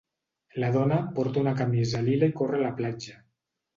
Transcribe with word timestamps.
La 0.61 0.69
dona 0.75 0.97
porta 1.19 1.43
una 1.45 1.53
camisa 1.59 2.01
lila 2.07 2.31
i 2.33 2.35
corre 2.41 2.59
a 2.61 2.65
la 2.67 2.73
platja 2.81 3.19